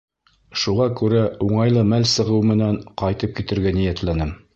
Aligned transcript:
Шуға 0.61 0.85
күрә, 1.01 1.19
уңайлы 1.47 1.83
мәл 1.91 2.07
сығыу 2.13 2.39
менән, 2.53 2.79
ҡайтып 3.03 3.37
китергә 3.41 3.75
ниәтләнем. 3.77 4.33